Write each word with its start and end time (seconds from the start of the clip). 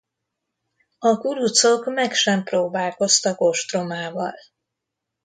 A 0.99 1.17
kurucok 1.17 1.85
meg 1.85 2.13
sem 2.13 2.43
próbálkoztak 2.43 3.39
ostromával. 3.41 4.33